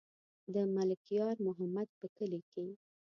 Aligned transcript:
د 0.53 0.55
ملک 0.75 1.01
یار 1.19 1.35
محمد 1.47 1.87
په 1.99 2.05
کلي 2.17 2.41
کې. 2.51 2.67